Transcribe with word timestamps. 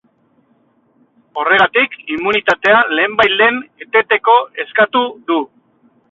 Horregatik, 1.41 1.97
immunitatea 2.15 2.79
lehenbailehen 2.99 3.59
eteteko 3.87 4.39
eskatu 4.65 5.03
du. 5.29 5.37